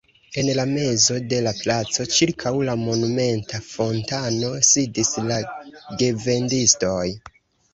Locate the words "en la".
0.41-0.63